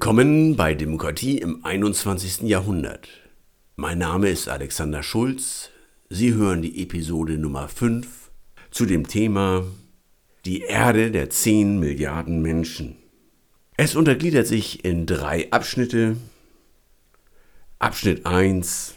Willkommen 0.00 0.54
bei 0.54 0.74
Demokratie 0.74 1.38
im 1.38 1.64
21. 1.64 2.42
Jahrhundert. 2.42 3.08
Mein 3.74 3.98
Name 3.98 4.28
ist 4.28 4.48
Alexander 4.48 5.02
Schulz. 5.02 5.70
Sie 6.08 6.34
hören 6.34 6.62
die 6.62 6.80
Episode 6.84 7.36
Nummer 7.36 7.66
5 7.66 8.30
zu 8.70 8.86
dem 8.86 9.08
Thema 9.08 9.64
Die 10.44 10.60
Erde 10.60 11.10
der 11.10 11.30
10 11.30 11.80
Milliarden 11.80 12.42
Menschen. 12.42 12.94
Es 13.76 13.96
untergliedert 13.96 14.46
sich 14.46 14.84
in 14.84 15.04
drei 15.04 15.50
Abschnitte. 15.50 16.16
Abschnitt 17.80 18.24
1 18.24 18.94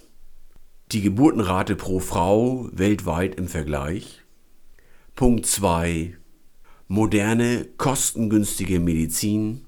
Die 0.92 1.02
Geburtenrate 1.02 1.76
pro 1.76 2.00
Frau 2.00 2.70
weltweit 2.74 3.34
im 3.34 3.48
Vergleich. 3.48 4.22
Punkt 5.16 5.48
2 5.48 6.16
Moderne, 6.88 7.66
kostengünstige 7.78 8.80
Medizin. 8.80 9.66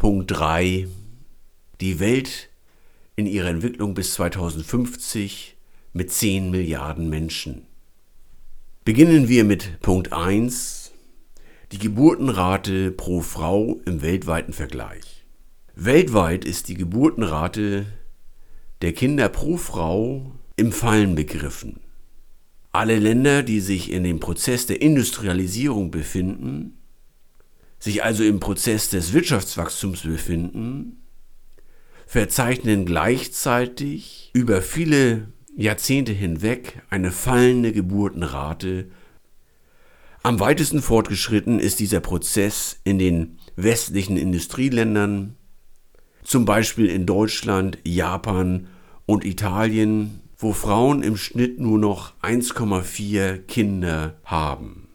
Punkt 0.00 0.30
3. 0.30 0.88
Die 1.82 2.00
Welt 2.00 2.48
in 3.16 3.26
ihrer 3.26 3.50
Entwicklung 3.50 3.92
bis 3.92 4.14
2050 4.14 5.58
mit 5.92 6.10
10 6.10 6.50
Milliarden 6.50 7.10
Menschen. 7.10 7.66
Beginnen 8.82 9.28
wir 9.28 9.44
mit 9.44 9.78
Punkt 9.80 10.14
1. 10.14 10.92
Die 11.72 11.78
Geburtenrate 11.78 12.92
pro 12.92 13.20
Frau 13.20 13.78
im 13.84 14.00
weltweiten 14.00 14.54
Vergleich. 14.54 15.26
Weltweit 15.74 16.46
ist 16.46 16.68
die 16.68 16.76
Geburtenrate 16.76 17.84
der 18.80 18.94
Kinder 18.94 19.28
pro 19.28 19.58
Frau 19.58 20.32
im 20.56 20.72
Fallen 20.72 21.14
begriffen. 21.14 21.78
Alle 22.72 22.98
Länder, 22.98 23.42
die 23.42 23.60
sich 23.60 23.92
in 23.92 24.04
dem 24.04 24.18
Prozess 24.18 24.64
der 24.64 24.80
Industrialisierung 24.80 25.90
befinden, 25.90 26.79
sich 27.80 28.04
also 28.04 28.22
im 28.22 28.38
Prozess 28.38 28.90
des 28.90 29.12
Wirtschaftswachstums 29.12 30.02
befinden, 30.02 31.02
verzeichnen 32.06 32.84
gleichzeitig 32.84 34.30
über 34.34 34.62
viele 34.62 35.32
Jahrzehnte 35.56 36.12
hinweg 36.12 36.82
eine 36.90 37.10
fallende 37.10 37.72
Geburtenrate. 37.72 38.90
Am 40.22 40.38
weitesten 40.38 40.82
fortgeschritten 40.82 41.58
ist 41.58 41.80
dieser 41.80 42.00
Prozess 42.00 42.78
in 42.84 42.98
den 42.98 43.38
westlichen 43.56 44.16
Industrieländern, 44.16 45.36
zum 46.22 46.44
Beispiel 46.44 46.86
in 46.86 47.06
Deutschland, 47.06 47.78
Japan 47.84 48.68
und 49.06 49.24
Italien, 49.24 50.20
wo 50.36 50.52
Frauen 50.52 51.02
im 51.02 51.16
Schnitt 51.16 51.58
nur 51.58 51.78
noch 51.78 52.12
1,4 52.22 53.38
Kinder 53.38 54.18
haben. 54.24 54.89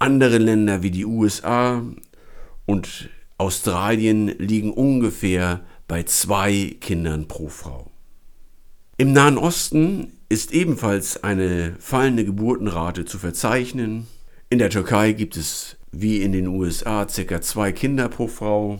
Andere 0.00 0.38
Länder 0.38 0.82
wie 0.82 0.90
die 0.90 1.04
USA 1.04 1.82
und 2.64 3.10
Australien 3.36 4.28
liegen 4.38 4.72
ungefähr 4.72 5.60
bei 5.88 6.04
zwei 6.04 6.74
Kindern 6.80 7.28
pro 7.28 7.48
Frau. 7.48 7.90
Im 8.96 9.12
Nahen 9.12 9.36
Osten 9.36 10.12
ist 10.30 10.52
ebenfalls 10.52 11.22
eine 11.22 11.76
fallende 11.80 12.24
Geburtenrate 12.24 13.04
zu 13.04 13.18
verzeichnen. 13.18 14.06
In 14.48 14.58
der 14.58 14.70
Türkei 14.70 15.12
gibt 15.12 15.36
es 15.36 15.76
wie 15.92 16.22
in 16.22 16.32
den 16.32 16.46
USA 16.46 17.04
ca. 17.04 17.40
zwei 17.42 17.70
Kinder 17.70 18.08
pro 18.08 18.26
Frau. 18.26 18.78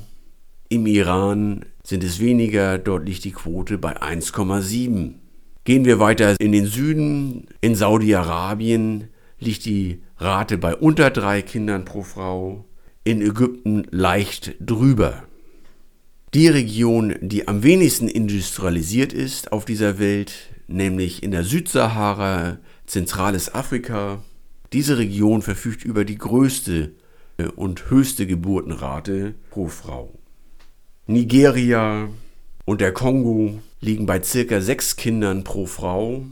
Im 0.71 0.87
Iran 0.87 1.67
sind 1.85 2.03
es 2.03 2.19
weniger, 2.19 2.79
dort 2.79 3.05
liegt 3.05 3.25
die 3.25 3.33
Quote 3.33 3.77
bei 3.77 4.01
1,7. 4.01 5.17
Gehen 5.65 5.85
wir 5.85 5.99
weiter 5.99 6.41
in 6.41 6.53
den 6.53 6.65
Süden, 6.65 7.47
in 7.61 7.75
Saudi-Arabien 7.75 9.09
liegt 9.39 9.65
die 9.65 10.03
Rate 10.21 10.59
bei 10.59 10.77
unter 10.77 11.09
drei 11.09 11.41
Kindern 11.41 11.87
pro 11.87 12.03
Frau, 12.03 12.67
in 13.05 13.23
Ägypten 13.23 13.87
leicht 13.91 14.55
drüber. 14.61 15.23
Die 16.35 16.47
Region, 16.49 17.15
die 17.23 17.49
am 17.49 17.63
wenigsten 17.63 18.07
industrialisiert 18.07 19.15
ist 19.15 19.51
auf 19.51 19.65
dieser 19.65 19.99
Welt, 19.99 20.51
nämlich 20.69 21.23
in 21.23 21.31
der 21.31 21.43
Südsahara, 21.43 22.59
zentrales 22.85 23.55
Afrika, 23.55 24.23
diese 24.75 24.99
Region 24.99 25.41
verfügt 25.41 25.87
über 25.87 26.05
die 26.05 26.19
größte 26.19 26.93
und 27.57 27.89
höchste 27.89 28.27
Geburtenrate 28.27 29.35
pro 29.49 29.69
Frau. 29.69 30.13
Nigeria 31.07 32.11
und 32.67 32.83
der 32.83 32.93
Kongo 32.93 33.59
liegen 33.81 34.05
bei 34.05 34.23
circa 34.23 34.61
sechs 34.61 34.97
Kindern 34.97 35.45
pro 35.45 35.65
Frau, 35.65 36.27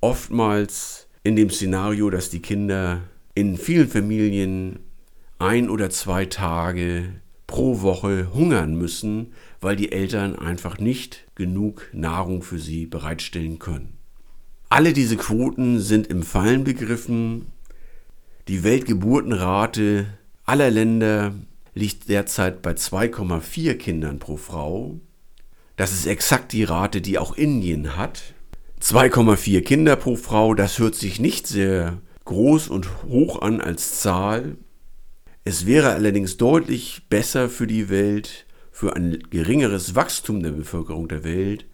oftmals 0.00 1.06
in 1.22 1.36
dem 1.36 1.50
Szenario, 1.50 2.10
dass 2.10 2.30
die 2.30 2.42
Kinder 2.42 3.02
in 3.34 3.56
vielen 3.56 3.88
Familien 3.88 4.80
ein 5.38 5.70
oder 5.70 5.90
zwei 5.90 6.24
Tage 6.26 7.14
pro 7.46 7.82
Woche 7.82 8.32
hungern 8.32 8.76
müssen, 8.76 9.32
weil 9.60 9.76
die 9.76 9.92
Eltern 9.92 10.36
einfach 10.36 10.78
nicht 10.78 11.26
genug 11.34 11.88
Nahrung 11.92 12.42
für 12.42 12.58
sie 12.58 12.86
bereitstellen 12.86 13.58
können. 13.58 13.98
Alle 14.68 14.92
diese 14.92 15.16
Quoten 15.16 15.80
sind 15.80 16.06
im 16.06 16.22
Fallen 16.22 16.64
begriffen. 16.64 17.46
Die 18.48 18.64
Weltgeburtenrate 18.64 20.06
aller 20.44 20.70
Länder 20.70 21.34
liegt 21.74 22.08
derzeit 22.08 22.62
bei 22.62 22.72
2,4 22.72 23.74
Kindern 23.74 24.18
pro 24.18 24.36
Frau. 24.36 24.98
Das 25.76 25.92
ist 25.92 26.06
exakt 26.06 26.52
die 26.52 26.64
Rate, 26.64 27.00
die 27.00 27.18
auch 27.18 27.36
Indien 27.36 27.96
hat. 27.96 28.34
2,4 28.82 29.60
Kinder 29.60 29.94
pro 29.94 30.16
Frau, 30.16 30.54
das 30.54 30.80
hört 30.80 30.96
sich 30.96 31.20
nicht 31.20 31.46
sehr 31.46 32.02
groß 32.24 32.66
und 32.66 33.04
hoch 33.04 33.40
an 33.40 33.60
als 33.60 34.00
Zahl. 34.00 34.56
Es 35.44 35.66
wäre 35.66 35.92
allerdings 35.92 36.36
deutlich 36.36 37.02
besser 37.08 37.48
für 37.48 37.68
die 37.68 37.88
Welt, 37.90 38.44
für 38.72 38.96
ein 38.96 39.22
geringeres 39.30 39.94
Wachstum 39.94 40.42
der 40.42 40.50
Bevölkerung 40.50 41.06
der 41.06 41.22
Welt, 41.22 41.64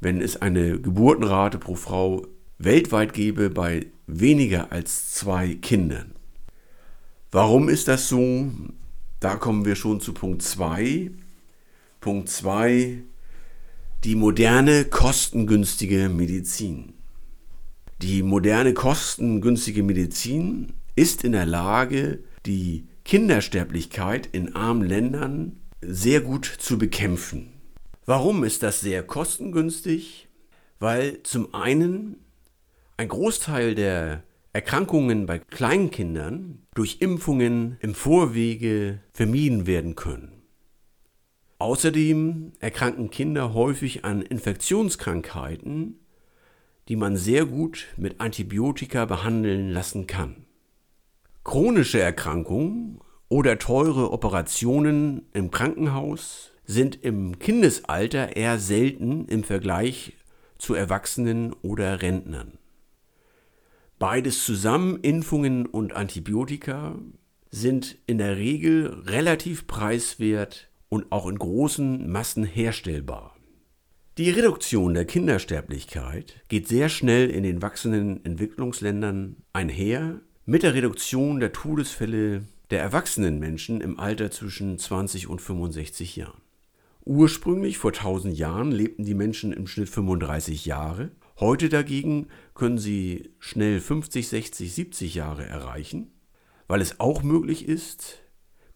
wenn 0.00 0.22
es 0.22 0.40
eine 0.40 0.80
Geburtenrate 0.80 1.58
pro 1.58 1.74
Frau 1.74 2.26
weltweit 2.56 3.12
gäbe 3.12 3.50
bei 3.50 3.84
weniger 4.06 4.72
als 4.72 5.10
zwei 5.10 5.56
Kindern. 5.56 6.12
Warum 7.30 7.68
ist 7.68 7.88
das 7.88 8.08
so? 8.08 8.50
Da 9.20 9.36
kommen 9.36 9.66
wir 9.66 9.76
schon 9.76 10.00
zu 10.00 10.14
Punkt 10.14 10.40
2. 10.40 11.10
Punkt 12.00 12.30
2 12.30 13.02
die 14.04 14.16
moderne 14.16 14.84
kostengünstige 14.84 16.08
Medizin. 16.08 16.94
Die 18.00 18.24
moderne 18.24 18.74
kostengünstige 18.74 19.84
Medizin 19.84 20.72
ist 20.96 21.22
in 21.22 21.32
der 21.32 21.46
Lage, 21.46 22.18
die 22.44 22.88
Kindersterblichkeit 23.04 24.28
in 24.32 24.56
armen 24.56 24.82
Ländern 24.82 25.60
sehr 25.80 26.20
gut 26.20 26.46
zu 26.46 26.78
bekämpfen. 26.78 27.52
Warum 28.04 28.42
ist 28.42 28.64
das 28.64 28.80
sehr 28.80 29.04
kostengünstig? 29.04 30.28
Weil 30.80 31.22
zum 31.22 31.54
einen 31.54 32.16
ein 32.96 33.06
Großteil 33.06 33.76
der 33.76 34.24
Erkrankungen 34.52 35.26
bei 35.26 35.38
Kleinkindern 35.38 36.66
durch 36.74 36.96
Impfungen 37.00 37.76
im 37.80 37.94
Vorwege 37.94 38.98
vermieden 39.12 39.68
werden 39.68 39.94
können. 39.94 40.41
Außerdem 41.62 42.54
erkranken 42.58 43.08
Kinder 43.10 43.54
häufig 43.54 44.04
an 44.04 44.20
Infektionskrankheiten, 44.20 46.00
die 46.88 46.96
man 46.96 47.16
sehr 47.16 47.44
gut 47.44 47.86
mit 47.96 48.20
Antibiotika 48.20 49.04
behandeln 49.04 49.70
lassen 49.70 50.08
kann. 50.08 50.44
Chronische 51.44 52.00
Erkrankungen 52.00 52.98
oder 53.28 53.60
teure 53.60 54.10
Operationen 54.10 55.28
im 55.34 55.52
Krankenhaus 55.52 56.50
sind 56.64 57.04
im 57.04 57.38
Kindesalter 57.38 58.34
eher 58.34 58.58
selten 58.58 59.26
im 59.26 59.44
Vergleich 59.44 60.14
zu 60.58 60.74
Erwachsenen 60.74 61.52
oder 61.62 62.02
Rentnern. 62.02 62.58
Beides 64.00 64.44
zusammen, 64.44 64.98
Impfungen 65.02 65.66
und 65.66 65.94
Antibiotika, 65.94 66.96
sind 67.52 67.98
in 68.08 68.18
der 68.18 68.36
Regel 68.36 69.04
relativ 69.06 69.68
preiswert 69.68 70.71
und 70.92 71.10
auch 71.10 71.26
in 71.26 71.38
großen 71.38 72.12
Massen 72.12 72.44
herstellbar. 72.44 73.34
Die 74.18 74.28
Reduktion 74.28 74.92
der 74.92 75.06
Kindersterblichkeit 75.06 76.44
geht 76.48 76.68
sehr 76.68 76.90
schnell 76.90 77.30
in 77.30 77.44
den 77.44 77.62
wachsenden 77.62 78.22
Entwicklungsländern 78.26 79.36
einher 79.54 80.20
mit 80.44 80.62
der 80.62 80.74
Reduktion 80.74 81.40
der 81.40 81.54
Todesfälle 81.54 82.42
der 82.68 82.82
erwachsenen 82.82 83.38
Menschen 83.38 83.80
im 83.80 83.98
Alter 83.98 84.30
zwischen 84.30 84.78
20 84.78 85.28
und 85.28 85.40
65 85.40 86.16
Jahren. 86.16 86.42
Ursprünglich 87.06 87.78
vor 87.78 87.92
1000 87.92 88.36
Jahren 88.36 88.70
lebten 88.70 89.06
die 89.06 89.14
Menschen 89.14 89.54
im 89.54 89.66
Schnitt 89.66 89.88
35 89.88 90.66
Jahre. 90.66 91.10
Heute 91.40 91.70
dagegen 91.70 92.26
können 92.52 92.76
sie 92.76 93.30
schnell 93.38 93.80
50, 93.80 94.28
60, 94.28 94.74
70 94.74 95.14
Jahre 95.14 95.46
erreichen, 95.46 96.10
weil 96.68 96.82
es 96.82 97.00
auch 97.00 97.22
möglich 97.22 97.66
ist, 97.66 98.18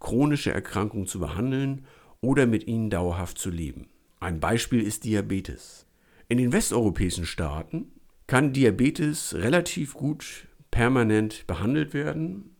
chronische 0.01 0.53
Erkrankungen 0.53 1.07
zu 1.07 1.19
behandeln 1.19 1.85
oder 2.21 2.47
mit 2.47 2.67
ihnen 2.67 2.91
dauerhaft 2.91 3.39
zu 3.39 3.51
leben. 3.51 3.89
Ein 4.21 4.41
Beispiel 4.41 4.83
ist 4.83 5.05
Diabetes. 5.05 5.87
In 6.29 6.39
den 6.39 6.53
westeuropäischen 6.53 7.27
Staaten 7.27 7.93
kann 8.27 8.53
Diabetes 8.53 9.35
relativ 9.35 9.95
gut 9.95 10.49
permanent 10.71 11.47
behandelt 11.47 11.95
werden. 11.95 12.57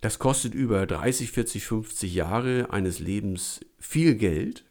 Das 0.00 0.18
kostet 0.18 0.54
über 0.54 0.86
30, 0.86 1.30
40, 1.30 1.64
50 1.64 2.14
Jahre 2.14 2.70
eines 2.70 2.98
Lebens 2.98 3.60
viel 3.78 4.14
Geld. 4.14 4.64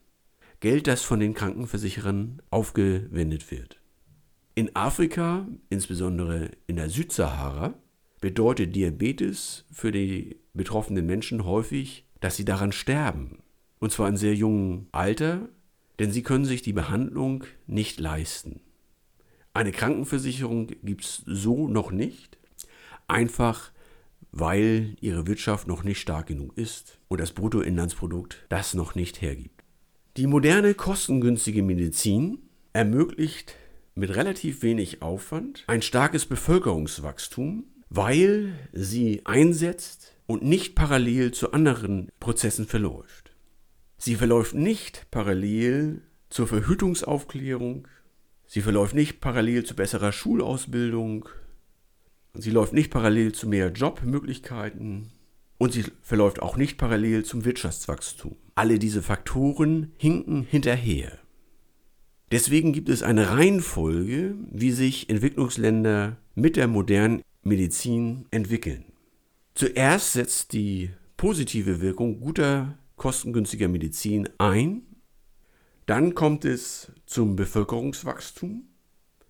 Geld, 0.59 0.87
das 0.87 1.01
von 1.03 1.19
den 1.19 1.33
Krankenversicherern 1.33 2.41
aufgewendet 2.49 3.51
wird. 3.51 3.81
In 4.55 4.75
Afrika, 4.75 5.47
insbesondere 5.69 6.51
in 6.65 6.77
der 6.77 6.89
Südsahara, 6.89 7.75
bedeutet 8.21 8.75
Diabetes 8.75 9.65
für 9.71 9.91
die 9.91 10.37
betroffenen 10.53 11.05
Menschen 11.05 11.45
häufig, 11.45 12.05
dass 12.19 12.37
sie 12.37 12.45
daran 12.45 12.71
sterben. 12.71 13.43
Und 13.79 13.91
zwar 13.91 14.09
in 14.09 14.17
sehr 14.17 14.33
jungem 14.33 14.87
Alter, 14.91 15.49
denn 15.99 16.11
sie 16.11 16.23
können 16.23 16.45
sich 16.45 16.61
die 16.61 16.73
Behandlung 16.73 17.43
nicht 17.65 17.99
leisten. 17.99 18.61
Eine 19.53 19.71
Krankenversicherung 19.71 20.67
gibt 20.83 21.03
es 21.03 21.23
so 21.25 21.67
noch 21.67 21.91
nicht, 21.91 22.37
einfach 23.07 23.71
weil 24.31 24.95
ihre 25.01 25.25
Wirtschaft 25.25 25.67
noch 25.67 25.83
nicht 25.83 25.99
stark 25.99 26.27
genug 26.27 26.55
ist 26.57 26.99
und 27.07 27.19
das 27.19 27.31
Bruttoinlandsprodukt 27.31 28.45
das 28.49 28.73
noch 28.73 28.93
nicht 28.93 29.21
hergibt. 29.21 29.63
Die 30.17 30.27
moderne 30.27 30.73
kostengünstige 30.73 31.63
Medizin 31.63 32.39
ermöglicht 32.73 33.55
mit 33.95 34.15
relativ 34.15 34.61
wenig 34.61 35.01
Aufwand 35.01 35.63
ein 35.67 35.81
starkes 35.81 36.25
Bevölkerungswachstum, 36.25 37.65
weil 37.89 38.53
sie 38.73 39.21
einsetzt 39.25 40.15
und 40.27 40.43
nicht 40.43 40.75
parallel 40.75 41.31
zu 41.31 41.51
anderen 41.51 42.09
Prozessen 42.19 42.67
verläuft. 42.67 43.26
Sie 43.97 44.15
verläuft 44.15 44.53
nicht 44.53 45.07
parallel 45.11 46.01
zur 46.29 46.47
Verhütungsaufklärung, 46.47 47.87
sie 48.45 48.61
verläuft 48.61 48.93
nicht 48.93 49.19
parallel 49.21 49.63
zu 49.63 49.75
besserer 49.75 50.11
Schulausbildung, 50.11 51.27
sie 52.33 52.51
läuft 52.51 52.73
nicht 52.73 52.91
parallel 52.91 53.31
zu 53.33 53.47
mehr 53.47 53.71
Jobmöglichkeiten 53.71 55.11
und 55.57 55.73
sie 55.73 55.85
verläuft 56.01 56.41
auch 56.41 56.57
nicht 56.57 56.77
parallel 56.77 57.25
zum 57.25 57.43
Wirtschaftswachstum. 57.43 58.35
Alle 58.55 58.77
diese 58.77 59.01
Faktoren 59.01 59.93
hinken 59.97 60.43
hinterher. 60.43 61.17
Deswegen 62.31 62.73
gibt 62.73 62.89
es 62.89 63.03
eine 63.03 63.31
Reihenfolge, 63.31 64.35
wie 64.51 64.71
sich 64.71 65.09
Entwicklungsländer 65.09 66.17
mit 66.35 66.57
der 66.57 66.67
modernen 66.67 67.21
Medizin 67.43 68.25
entwickeln. 68.31 68.85
Zuerst 69.55 70.13
setzt 70.13 70.53
die 70.53 70.91
positive 71.15 71.81
Wirkung 71.81 72.19
guter, 72.19 72.77
kostengünstiger 72.97 73.69
Medizin 73.69 74.27
ein. 74.37 74.83
Dann 75.85 76.15
kommt 76.15 76.43
es 76.43 76.91
zum 77.05 77.37
Bevölkerungswachstum, 77.37 78.67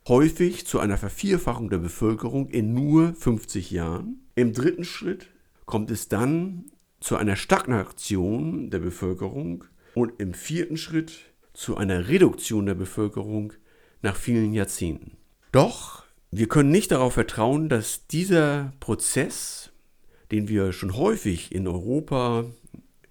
häufig 0.07 0.65
zu 0.65 0.79
einer 0.79 0.97
Vervierfachung 0.97 1.69
der 1.69 1.77
Bevölkerung 1.77 2.49
in 2.49 2.73
nur 2.73 3.13
50 3.13 3.69
Jahren. 3.69 4.27
Im 4.33 4.53
dritten 4.53 4.83
Schritt 4.83 5.27
kommt 5.65 5.91
es 5.91 6.07
dann 6.07 6.71
zu 6.99 7.15
einer 7.15 7.35
Stagnation 7.35 8.71
der 8.71 8.79
Bevölkerung 8.79 9.65
und 9.93 10.19
im 10.19 10.33
vierten 10.33 10.77
Schritt 10.77 11.13
zu 11.53 11.77
einer 11.77 12.07
Reduktion 12.07 12.65
der 12.65 12.75
Bevölkerung 12.75 13.53
nach 14.01 14.15
vielen 14.15 14.53
Jahrzehnten. 14.53 15.17
Doch 15.51 16.03
wir 16.31 16.47
können 16.47 16.71
nicht 16.71 16.91
darauf 16.91 17.13
vertrauen, 17.13 17.69
dass 17.69 18.07
dieser 18.07 18.73
Prozess, 18.79 19.71
den 20.31 20.49
wir 20.49 20.73
schon 20.73 20.95
häufig 20.95 21.53
in 21.53 21.67
Europa, 21.67 22.45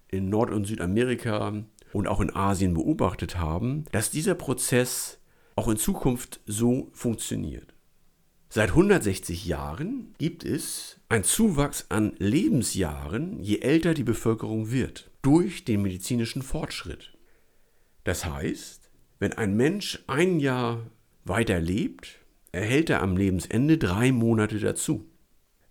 in 0.09 0.29
Nord- 0.29 0.51
und 0.51 0.65
Südamerika 0.65 1.63
und 1.93 2.07
auch 2.07 2.21
in 2.21 2.35
Asien 2.35 2.73
beobachtet 2.73 3.37
haben, 3.37 3.85
dass 3.91 4.11
dieser 4.11 4.35
Prozess 4.35 5.19
auch 5.55 5.67
in 5.67 5.77
Zukunft 5.77 6.39
so 6.45 6.89
funktioniert. 6.93 7.73
Seit 8.49 8.69
160 8.69 9.45
Jahren 9.45 10.13
gibt 10.17 10.45
es 10.45 10.99
einen 11.09 11.25
Zuwachs 11.25 11.87
an 11.89 12.13
Lebensjahren, 12.17 13.41
je 13.43 13.59
älter 13.59 13.93
die 13.93 14.03
Bevölkerung 14.03 14.71
wird, 14.71 15.11
durch 15.21 15.65
den 15.65 15.81
medizinischen 15.81 16.41
Fortschritt. 16.41 17.17
Das 18.05 18.25
heißt, 18.25 18.89
wenn 19.19 19.33
ein 19.33 19.57
Mensch 19.57 20.03
ein 20.07 20.39
Jahr 20.39 20.89
weiter 21.25 21.59
lebt, 21.59 22.19
erhält 22.53 22.89
er 22.89 23.01
am 23.01 23.17
Lebensende 23.17 23.77
drei 23.77 24.11
Monate 24.11 24.59
dazu. 24.59 25.09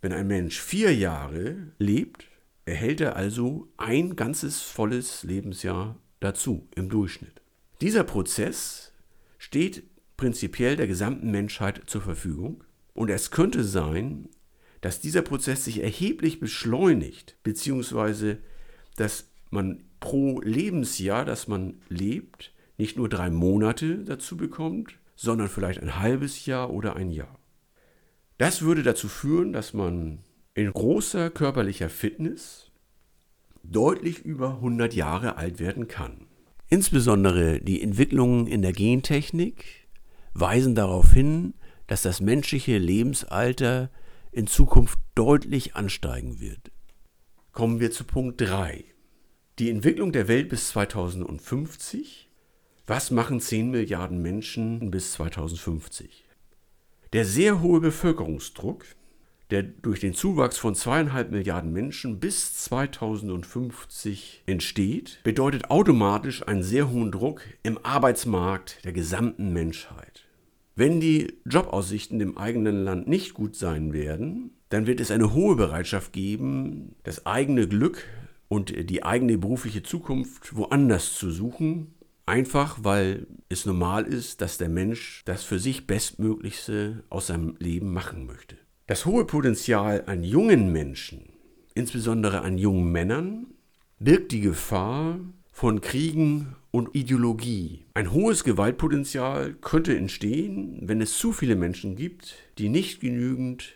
Wenn 0.02 0.12
ein 0.12 0.26
Mensch 0.26 0.60
vier 0.60 0.94
Jahre 0.94 1.72
lebt, 1.78 2.26
erhält 2.66 3.00
er 3.00 3.16
also 3.16 3.68
ein 3.76 4.16
ganzes 4.16 4.60
volles 4.60 5.22
Lebensjahr 5.22 5.96
dazu 6.20 6.68
im 6.74 6.88
Durchschnitt. 6.88 7.40
Dieser 7.80 8.04
Prozess 8.04 8.92
steht 9.38 9.84
prinzipiell 10.16 10.76
der 10.76 10.86
gesamten 10.86 11.30
Menschheit 11.30 11.82
zur 11.86 12.02
Verfügung 12.02 12.64
und 12.92 13.10
es 13.10 13.30
könnte 13.30 13.64
sein, 13.64 14.28
dass 14.80 15.00
dieser 15.00 15.22
Prozess 15.22 15.64
sich 15.64 15.82
erheblich 15.82 16.40
beschleunigt, 16.40 17.36
beziehungsweise 17.42 18.38
dass 18.96 19.30
man 19.50 19.84
pro 20.00 20.40
Lebensjahr, 20.40 21.24
das 21.24 21.48
man 21.48 21.80
lebt, 21.88 22.52
nicht 22.78 22.96
nur 22.96 23.08
drei 23.08 23.30
Monate 23.30 24.04
dazu 24.04 24.36
bekommt, 24.36 24.98
sondern 25.14 25.48
vielleicht 25.48 25.80
ein 25.80 25.98
halbes 25.98 26.46
Jahr 26.46 26.70
oder 26.70 26.96
ein 26.96 27.10
Jahr. 27.10 27.38
Das 28.38 28.62
würde 28.62 28.82
dazu 28.82 29.08
führen, 29.08 29.52
dass 29.52 29.72
man 29.72 30.19
in 30.56 30.73
großer 30.73 31.29
körperlicher 31.29 31.91
Fitness 31.91 32.70
deutlich 33.62 34.25
über 34.25 34.55
100 34.55 34.94
Jahre 34.94 35.37
alt 35.37 35.61
werden 35.61 35.87
kann. 35.87 36.26
Insbesondere 36.70 37.61
die 37.61 37.82
Entwicklungen 37.82 38.47
in 38.47 38.62
der 38.62 38.73
Gentechnik 38.73 39.87
weisen 40.32 40.75
darauf 40.75 41.12
hin, 41.12 41.53
dass 41.88 42.03
das 42.03 42.23
menschliche 42.23 42.79
Lebensalter 42.79 43.91
in 44.32 44.47
Zukunft 44.47 44.99
deutlich 45.14 45.76
ansteigen 45.76 46.41
wird. 46.41 46.73
Kommen 47.53 47.79
wir 47.79 47.91
zu 47.91 48.05
Punkt 48.05 48.41
3. 48.41 48.82
Die 49.58 49.69
Entwicklung 49.69 50.11
der 50.11 50.26
Welt 50.26 50.49
bis 50.49 50.69
2050. 50.69 52.31
Was 52.87 53.11
machen 53.11 53.41
10 53.41 53.70
Milliarden 53.70 54.23
Menschen 54.23 54.91
bis 54.91 55.12
2050? 55.12 56.25
Der 57.12 57.26
sehr 57.26 57.61
hohe 57.61 57.81
Bevölkerungsdruck, 57.81 58.87
der 59.50 59.62
durch 59.62 60.00
den 60.00 60.14
Zuwachs 60.14 60.58
von 60.58 60.75
zweieinhalb 60.75 61.31
Milliarden 61.31 61.72
Menschen 61.72 62.19
bis 62.19 62.54
2050 62.64 64.43
entsteht, 64.46 65.20
bedeutet 65.22 65.70
automatisch 65.70 66.46
einen 66.46 66.62
sehr 66.62 66.90
hohen 66.90 67.12
Druck 67.12 67.43
im 67.62 67.78
Arbeitsmarkt 67.82 68.84
der 68.84 68.93
gesamten 68.93 69.52
Menschheit. 69.52 70.25
Wenn 70.75 71.00
die 71.00 71.38
Jobaussichten 71.46 72.20
im 72.20 72.36
eigenen 72.36 72.84
Land 72.84 73.08
nicht 73.08 73.34
gut 73.34 73.56
sein 73.56 73.93
werden, 73.93 74.50
dann 74.69 74.86
wird 74.86 75.00
es 75.00 75.10
eine 75.10 75.32
hohe 75.32 75.56
Bereitschaft 75.56 76.12
geben, 76.12 76.96
das 77.03 77.24
eigene 77.24 77.67
Glück 77.69 78.05
und 78.48 78.91
die 78.91 79.03
eigene 79.03 79.38
berufliche 79.38 79.82
Zukunft 79.82 80.55
woanders 80.55 81.15
zu 81.15 81.31
suchen, 81.31 81.94
einfach 82.26 82.79
weil 82.82 83.26
es 83.48 83.65
normal 83.65 84.05
ist, 84.05 84.41
dass 84.41 84.58
der 84.58 84.69
Mensch 84.69 85.22
das 85.24 85.44
für 85.44 85.58
sich 85.58 85.86
Bestmöglichste 85.86 87.05
aus 87.08 87.29
seinem 87.29 87.56
Leben 87.58 87.93
machen 87.93 88.26
möchte. 88.26 88.58
Das 88.88 89.05
hohe 89.05 89.24
Potenzial 89.24 90.05
an 90.06 90.22
jungen 90.22 90.70
Menschen, 90.70 91.32
insbesondere 91.74 92.43
an 92.43 92.56
jungen 92.56 92.93
Männern, 92.93 93.48
birgt 93.98 94.31
die 94.31 94.40
Gefahr 94.40 95.19
von 95.50 95.81
Kriegen 95.81 96.55
und 96.70 96.94
Ideologie. 96.94 97.86
Ein 97.94 98.12
hohes 98.12 98.44
Gewaltpotenzial 98.44 99.55
könnte 99.55 99.96
entstehen, 99.96 100.78
wenn 100.82 101.00
es 101.00 101.19
zu 101.19 101.32
viele 101.32 101.56
Menschen 101.56 101.96
gibt, 101.96 102.36
die 102.58 102.69
nicht 102.69 103.00
genügend 103.00 103.74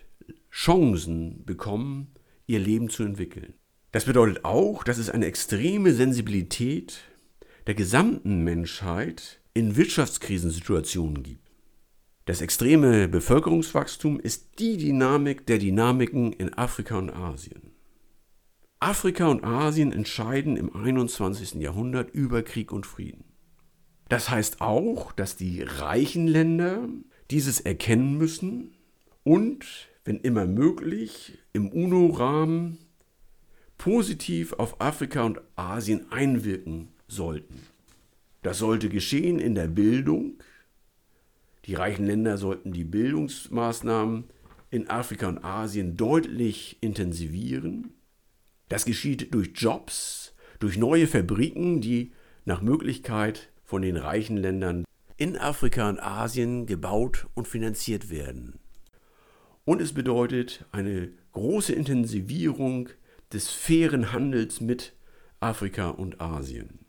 Chancen 0.53 1.45
bekommen, 1.45 2.13
ihr 2.47 2.61
Leben 2.61 2.89
zu 2.89 3.03
entwickeln. 3.03 3.55
Das 3.91 4.05
bedeutet 4.05 4.45
auch, 4.45 4.85
dass 4.85 4.99
es 4.99 5.11
eine 5.11 5.27
extreme 5.27 5.93
Sensibilität 5.93 7.01
der 7.67 7.75
gesamten 7.75 8.45
Menschheit 8.45 9.41
in 9.55 9.75
Wirtschaftskrisensituationen 9.75 11.25
gibt. 11.25 11.50
Das 12.27 12.41
extreme 12.41 13.09
Bevölkerungswachstum 13.09 14.21
ist 14.21 14.59
die 14.59 14.77
Dynamik 14.77 15.47
der 15.47 15.59
Dynamiken 15.59 16.33
in 16.33 16.53
Afrika 16.55 16.99
und 16.99 17.11
Asien. 17.11 17.73
Afrika 18.79 19.27
und 19.27 19.45
Asien 19.45 19.93
entscheiden 19.93 20.57
im 20.57 20.75
21. 20.75 21.55
Jahrhundert 21.55 22.11
über 22.11 22.43
Krieg 22.43 22.73
und 22.73 22.87
Frieden. 22.87 23.25
Das 24.09 24.31
heißt 24.31 24.61
auch, 24.61 25.13
dass 25.13 25.37
die 25.37 25.63
reichen 25.63 26.27
Länder 26.27 26.89
dieses 27.31 27.61
erkennen 27.61 28.17
müssen 28.19 28.75
und, 29.23 29.89
wenn 30.05 30.19
immer 30.19 30.47
möglich, 30.47 31.39
im 31.53 31.69
UNO-Rahmen 31.69 32.79
positiv 33.79 34.53
auf 34.55 34.81
Afrika 34.81 35.25
und 35.25 35.41
Asien 35.57 36.11
einwirken 36.11 36.89
sollten. 37.07 37.67
Das 38.43 38.59
sollte 38.59 38.89
geschehen 38.89 39.39
in 39.39 39.55
der 39.55 39.69
Bildung. 39.69 40.39
Die 41.71 41.77
reichen 41.77 42.05
Länder 42.05 42.37
sollten 42.37 42.73
die 42.73 42.83
Bildungsmaßnahmen 42.83 44.25
in 44.71 44.91
Afrika 44.91 45.29
und 45.29 45.45
Asien 45.45 45.97
deutlich 45.97 46.79
intensivieren. 46.81 47.95
Das 48.69 48.85
geschieht 48.85 49.33
durch 49.33 49.53
Jobs, 49.55 50.35
durch 50.59 50.77
neue 50.79 51.07
Fabriken, 51.07 51.81
die 51.81 52.11
nach 52.45 52.61
Möglichkeit 52.61 53.53
von 53.63 53.83
den 53.83 53.97
reichen 53.97 54.37
Ländern 54.37 54.85
in 55.17 55.37
Afrika 55.37 55.89
und 55.89 56.03
Asien 56.03 56.67
gebaut 56.67 57.29
und 57.35 57.47
finanziert 57.47 58.11
werden. 58.11 58.59
Und 59.65 59.81
es 59.81 59.93
bedeutet 59.93 60.65
eine 60.73 61.13
große 61.31 61.73
Intensivierung 61.73 62.89
des 63.33 63.49
fairen 63.49 64.13
Handels 64.13 64.61
mit 64.61 64.93
Afrika 65.39 65.91
und 65.91 66.21
Asien. 66.21 66.81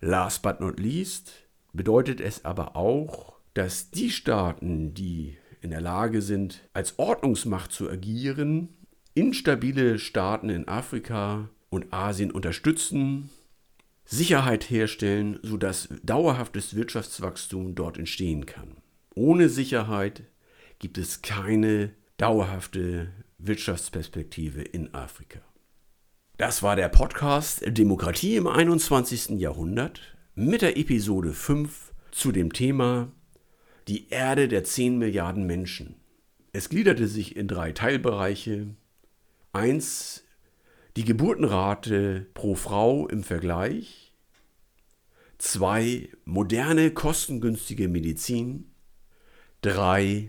Last 0.00 0.40
but 0.40 0.60
not 0.60 0.80
least 0.80 1.46
bedeutet 1.74 2.22
es 2.22 2.46
aber 2.46 2.74
auch, 2.74 3.39
dass 3.54 3.90
die 3.90 4.10
Staaten, 4.10 4.94
die 4.94 5.36
in 5.60 5.70
der 5.70 5.80
Lage 5.80 6.22
sind, 6.22 6.68
als 6.72 6.98
Ordnungsmacht 6.98 7.72
zu 7.72 7.90
agieren, 7.90 8.68
instabile 9.14 9.98
Staaten 9.98 10.48
in 10.48 10.68
Afrika 10.68 11.50
und 11.68 11.92
Asien 11.92 12.30
unterstützen, 12.30 13.30
Sicherheit 14.04 14.70
herstellen, 14.70 15.38
sodass 15.42 15.88
dauerhaftes 16.02 16.74
Wirtschaftswachstum 16.74 17.74
dort 17.74 17.98
entstehen 17.98 18.46
kann. 18.46 18.76
Ohne 19.14 19.48
Sicherheit 19.48 20.24
gibt 20.78 20.98
es 20.98 21.22
keine 21.22 21.92
dauerhafte 22.16 23.12
Wirtschaftsperspektive 23.38 24.62
in 24.62 24.94
Afrika. 24.94 25.40
Das 26.38 26.62
war 26.62 26.74
der 26.74 26.88
Podcast 26.88 27.62
Demokratie 27.66 28.36
im 28.36 28.46
21. 28.46 29.38
Jahrhundert 29.38 30.00
mit 30.34 30.62
der 30.62 30.76
Episode 30.76 31.32
5 31.32 31.92
zu 32.10 32.32
dem 32.32 32.52
Thema 32.52 33.12
Die 33.88 34.08
Erde 34.10 34.48
der 34.48 34.64
10 34.64 34.98
Milliarden 34.98 35.46
Menschen. 35.46 35.96
Es 36.52 36.68
gliederte 36.68 37.06
sich 37.06 37.36
in 37.36 37.48
drei 37.48 37.72
Teilbereiche. 37.72 38.74
Eins, 39.52 40.24
die 40.96 41.04
Geburtenrate 41.04 42.26
pro 42.34 42.54
Frau 42.54 43.08
im 43.08 43.22
Vergleich. 43.22 44.12
Zwei, 45.38 46.10
moderne, 46.24 46.90
kostengünstige 46.90 47.88
Medizin. 47.88 48.70
Drei, 49.62 50.28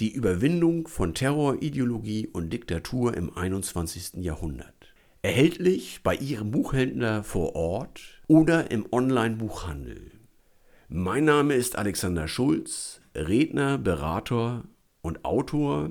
die 0.00 0.12
Überwindung 0.12 0.88
von 0.88 1.14
Terror, 1.14 1.62
Ideologie 1.62 2.26
und 2.26 2.52
Diktatur 2.52 3.16
im 3.16 3.36
21. 3.36 4.14
Jahrhundert. 4.14 4.92
Erhältlich 5.22 6.00
bei 6.02 6.16
Ihrem 6.16 6.50
Buchhändler 6.50 7.22
vor 7.22 7.54
Ort 7.54 8.00
oder 8.26 8.72
im 8.72 8.84
Online-Buchhandel. 8.90 10.19
Mein 10.92 11.24
Name 11.24 11.54
ist 11.54 11.78
Alexander 11.78 12.26
Schulz, 12.26 13.00
Redner, 13.14 13.78
Berater 13.78 14.64
und 15.02 15.24
Autor. 15.24 15.90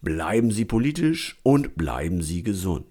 Bleiben 0.00 0.52
Sie 0.52 0.64
politisch 0.64 1.38
und 1.42 1.76
bleiben 1.76 2.22
Sie 2.22 2.42
gesund. 2.42 2.86